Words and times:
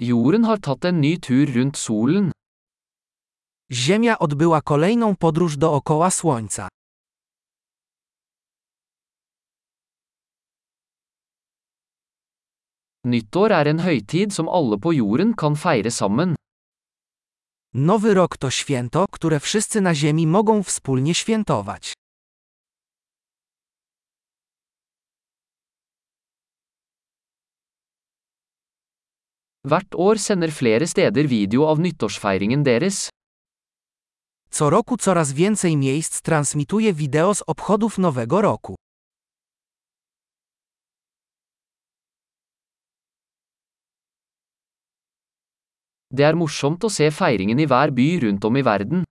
Jorden 0.00 0.44
har 0.48 0.56
tatt 0.56 0.84
en 0.88 1.00
ny 1.00 1.18
tur 1.20 1.46
rundt 1.54 1.76
solen. 1.76 2.32
Ziemia 3.72 4.18
odbyła 4.18 4.60
kolejną 4.62 5.16
podróż 5.16 5.56
dookoła 5.56 6.10
Słońca. 6.10 6.68
Nyttår 13.04 13.52
er 13.52 13.68
en 13.68 13.78
høytid 13.80 14.32
som 14.32 14.48
alle 14.48 14.78
på 14.78 14.92
jorden 14.92 15.34
kan 15.34 15.56
feire 15.56 15.90
sammen. 15.90 16.34
Nowy 17.74 18.14
rok 18.14 18.36
to 18.36 18.50
święto, 18.50 19.06
które 19.10 19.40
wszyscy 19.40 19.80
na 19.80 19.94
Ziemi 19.94 20.26
mogą 20.26 20.62
wspólnie 20.62 21.14
świętować. 21.14 21.99
Hvert 29.62 29.94
år 29.94 30.16
sender 30.16 30.48
flere 30.48 30.86
steder 30.88 31.26
video 31.28 31.66
av 31.68 31.80
nyttårsfeiringen 31.84 32.62
deres. 32.64 33.08
Co 34.50 34.70
roku 34.70 34.96
coraz 34.96 35.32
więcej 35.32 35.76
miejsc 35.76 36.20
transmituje 36.20 36.92
wideo 36.92 37.34
z 37.34 37.42
obchodów 37.46 37.98
Nowego 37.98 38.40
Roku. 38.40 38.74
Det 46.10 46.24
er 46.24 46.34
morsomt 46.34 46.84
å 46.84 46.90
se 46.90 47.10
feiringen 47.10 47.60
i 47.60 47.66
hver 47.66 47.92
by 47.92 48.18
rundt 48.22 48.44
om 48.44 48.56
i 48.56 48.62
verden. 48.62 49.04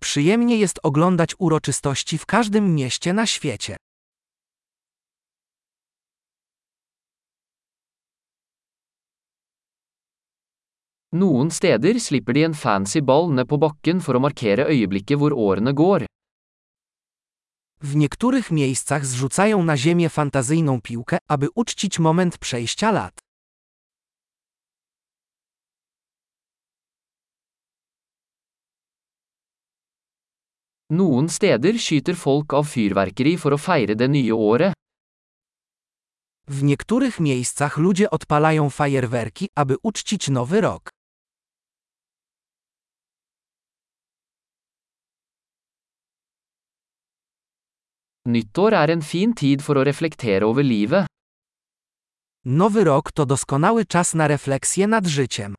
Przyjemnie 0.00 0.58
jest 0.58 0.78
oglądać 0.82 1.34
uroczystości 1.38 2.18
w 2.18 2.26
każdym 2.26 2.74
mieście 2.74 3.12
na 3.12 3.26
świecie. 3.26 3.76
Noen 11.12 11.50
steder 11.50 11.98
slipper 12.00 12.32
de 12.32 12.44
en 12.44 12.54
fancy 12.54 13.00
ball 13.00 13.28
ned 13.36 13.44
på 13.48 13.58
bakken 13.60 13.98
for 14.00 14.16
å 14.16 14.20
markere 14.24 14.64
øyeblikket 14.72 15.18
hvor 15.20 15.34
årene 15.36 15.74
går. 15.76 16.06
W 17.82 17.96
niektórych 17.96 18.50
miejscach 18.50 19.04
zrzucają 19.04 19.62
na 19.62 19.76
ziemię 19.76 20.08
fantazyjną 20.08 20.80
piłkę, 20.80 21.18
aby 21.28 21.48
uczcić 21.54 21.98
moment 21.98 22.38
przejścia 22.38 22.90
lat. 22.90 23.18
Noen 30.90 31.28
steder 31.28 31.78
skyter 31.78 32.16
folk 32.16 32.52
av 32.54 32.68
fyrverkeri 32.68 33.36
for 33.36 33.52
å 33.52 33.58
feire 33.58 33.94
det 33.96 34.08
nye 34.08 34.32
året. 34.32 34.72
W 36.48 36.62
niektórych 36.62 37.20
miejscach 37.20 37.76
ludzie 37.76 38.10
odpalają 38.10 38.70
fajerwerki, 38.70 39.48
aby 39.56 39.76
uczcić 39.82 40.28
nowy 40.28 40.60
rok. 40.60 40.91
Nyttår 48.28 48.72
er 48.72 48.90
en 48.90 49.00
fin 49.02 49.32
tid 49.34 49.62
for 49.66 49.74
å 49.74 49.82
reflektere 49.82 50.46
over 50.46 50.62
livet. 50.62 51.06
Nowy 52.44 52.84
rok 52.84 53.12
to 53.12 53.26
doskonały 53.26 53.84
czas 53.86 54.14
na 54.14 54.28
refleksję 54.28 54.86
nad 54.86 55.06
życiem. 55.06 55.54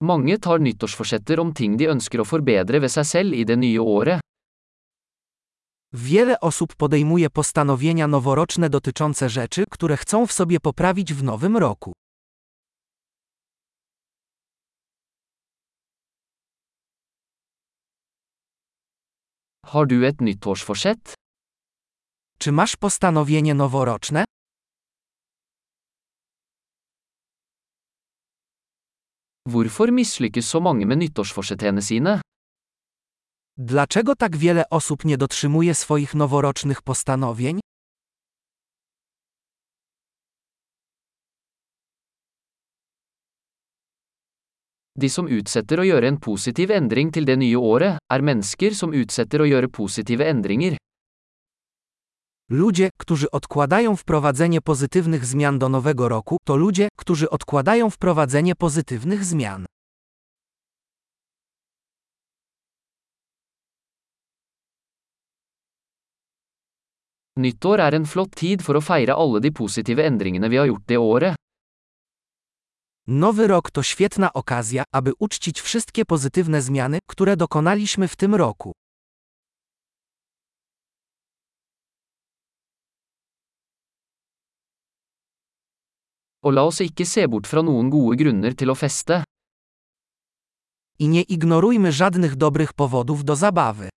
Mange 0.00 0.38
tar 0.38 0.60
nyttårsforsetter 0.60 1.40
om 1.40 1.52
ting 1.52 1.76
de 1.78 1.86
ønsker 1.86 2.20
å 2.20 2.24
forbedre 2.24 2.80
ved 2.80 2.90
seg 2.90 3.06
selv 3.06 3.34
i 3.34 3.44
det 3.44 3.56
nye 3.56 3.78
året. 3.78 4.20
Wiele 5.92 6.40
osób 6.40 6.74
podejmuje 6.76 7.30
postanowienia 7.30 8.06
noworoczne 8.08 8.70
dotyczące 8.70 9.28
rzeczy, 9.28 9.64
które 9.70 9.96
chcą 9.96 10.26
w 10.26 10.32
sobie 10.32 10.60
poprawić 10.60 11.14
w 11.14 11.22
nowym 11.22 11.56
roku. 11.56 11.92
Har 19.72 19.86
du 19.86 20.06
et 20.06 20.20
nyttårsforsett? 20.20 21.14
Czy 22.38 22.52
masz 22.52 22.76
postanowienie 22.76 23.54
noworoczne? 23.54 24.24
Hvorfor 29.48 29.92
mislykkes 29.92 30.48
så 30.48 30.60
mange 30.60 30.86
med 30.86 30.98
nyttårsforsettene 30.98 31.82
sine? 31.82 32.20
Dlaczego 33.56 34.16
tak 34.16 34.36
wiele 34.36 34.64
osób 34.70 35.04
nie 35.04 35.18
dotrzymuje 35.18 35.74
swoich 35.74 36.14
noworocznych 36.14 36.82
postanowień? 36.82 37.60
De 44.94 45.08
som 45.08 45.24
utsetter 45.24 45.80
å 45.80 45.84
gjøre 45.88 46.10
en 46.12 46.18
positiv 46.20 46.70
endring 46.70 47.08
til 47.12 47.24
det 47.24 47.38
nye 47.40 47.56
året, 47.56 47.96
er 48.12 48.20
mennesker 48.20 48.74
som 48.76 48.92
utsetter 48.92 49.40
å 49.40 49.48
gjøre 49.48 49.72
positive 49.72 50.26
endringer. 50.28 50.76
Ludzie, 52.50 52.90
którzy 53.00 53.30
odkładają 53.30 53.96
wprowadzenie 53.96 54.60
pozytywnych 54.60 55.26
zmian 55.26 55.58
do 55.58 55.68
nowego 55.68 56.08
roku, 56.08 56.36
to 56.44 56.56
ludzie, 56.56 56.88
którzy 56.98 57.30
odkładają 57.30 57.90
wprowadzenie 57.90 58.54
pozytywnych 58.54 59.24
zmian. 59.24 59.66
Nyttår 67.36 67.80
er 67.80 67.94
en 67.94 68.04
flott 68.04 68.34
tid 68.36 68.60
for 68.60 68.76
å 68.76 68.84
feire 68.84 69.14
alle 69.16 69.40
de 69.40 69.50
positive 69.50 70.04
endringene 70.04 70.48
vi 70.52 70.56
har 70.60 70.66
gjort 70.68 70.86
det 70.86 70.98
året. 70.98 71.34
Nowy 73.06 73.46
rok 73.46 73.70
to 73.70 73.82
świetna 73.82 74.32
okazja, 74.32 74.84
aby 74.92 75.12
uczcić 75.18 75.60
wszystkie 75.60 76.04
pozytywne 76.04 76.62
zmiany, 76.62 76.98
które 77.06 77.36
dokonaliśmy 77.36 78.08
w 78.08 78.16
tym 78.16 78.34
roku. 78.34 78.72
Og 86.42 86.52
la 86.52 86.62
oss 86.62 86.80
ikke 86.80 87.06
se 87.06 87.28
bort 87.28 87.46
fra 87.46 87.62
noen 87.62 87.90
gode 87.90 88.16
grunner 88.18 88.54
til 88.58 88.70
å 88.70 88.74
feste. 88.74 89.22
I 90.98 91.08
nie 91.08 91.22
ignorujmy 91.22 91.92
żadnych 91.92 92.36
dobrych 92.36 92.72
powodów 92.72 93.24
do 93.24 93.36
zabawy. 93.36 93.88